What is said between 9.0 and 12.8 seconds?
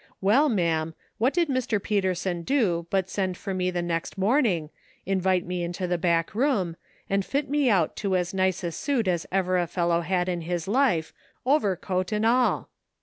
as ever a fellow had in his life, overcoat and all!